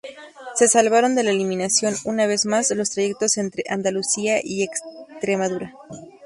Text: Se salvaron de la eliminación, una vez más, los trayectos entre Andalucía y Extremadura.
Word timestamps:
Se 0.55 0.67
salvaron 0.67 1.13
de 1.13 1.21
la 1.21 1.29
eliminación, 1.29 1.93
una 2.05 2.25
vez 2.25 2.47
más, 2.47 2.71
los 2.71 2.89
trayectos 2.89 3.37
entre 3.37 3.65
Andalucía 3.69 4.39
y 4.43 4.63
Extremadura. 4.63 5.75